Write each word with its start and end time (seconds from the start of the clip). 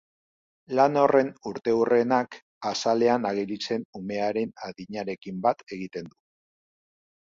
Lan 0.77 0.95
horren 1.01 1.27
urteurrenak 1.49 2.37
azalean 2.71 3.29
ageri 3.33 3.59
zen 3.67 3.85
umearen 4.03 4.57
adinarekin 4.69 5.39
bat 5.45 5.63
egiten 5.79 6.11
du. 6.13 6.19